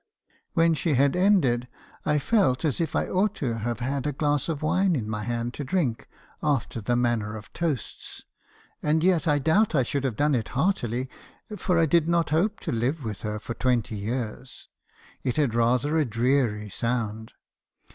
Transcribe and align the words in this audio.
When 0.55 0.73
she 0.73 0.95
had 0.95 1.15
ended, 1.15 1.67
I 2.07 2.17
felt 2.17 2.65
as 2.65 2.81
if 2.81 2.95
I 2.95 3.05
ought 3.05 3.35
to 3.35 3.59
have 3.59 3.81
had 3.81 4.07
a 4.07 4.11
glass 4.11 4.49
of 4.49 4.63
wine 4.63 4.95
in 4.95 5.07
my 5.07 5.21
hand 5.23 5.53
to 5.53 5.63
drink, 5.63 6.07
after 6.41 6.81
the 6.81 6.95
manner 6.95 7.35
of 7.37 7.53
toasts. 7.53 8.23
And 8.81 9.03
yet 9.03 9.27
I 9.27 9.37
doubt 9.37 9.73
if 9.75 9.75
I 9.75 9.83
should 9.83 10.03
have 10.03 10.15
done 10.15 10.33
it 10.33 10.49
heartily, 10.57 11.07
for 11.55 11.77
I 11.77 11.85
did 11.85 12.07
not 12.07 12.31
hope 12.31 12.59
to 12.61 12.71
live 12.71 13.03
with 13.03 13.21
her 13.21 13.37
for 13.37 13.53
twenty 13.53 13.95
years; 13.95 14.69
it 15.21 15.35
had 15.35 15.53
rather 15.53 15.99
a 15.99 16.05
dreary 16.05 16.71
sound. 16.71 17.33